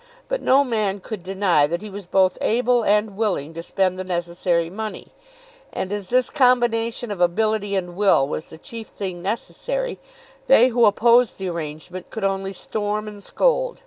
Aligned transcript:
But 0.29 0.41
no 0.41 0.63
man 0.63 0.99
could 0.99 1.21
deny 1.21 1.67
that 1.67 1.83
he 1.83 1.89
was 1.91 2.07
both 2.07 2.35
able 2.41 2.81
and 2.81 3.15
willing 3.15 3.53
to 3.53 3.61
spend 3.61 3.99
the 3.99 4.03
necessary 4.03 4.67
money; 4.67 5.09
and 5.71 5.93
as 5.93 6.07
this 6.07 6.31
combination 6.31 7.11
of 7.11 7.21
ability 7.21 7.75
and 7.75 7.95
will 7.95 8.27
was 8.27 8.47
the 8.49 8.57
chief 8.57 8.87
thing 8.87 9.21
necessary, 9.21 9.99
they 10.47 10.69
who 10.69 10.85
opposed 10.85 11.37
the 11.37 11.49
arrangement 11.49 12.09
could 12.09 12.23
only 12.23 12.51
storm 12.51 13.07
and 13.07 13.21
scold. 13.21 13.79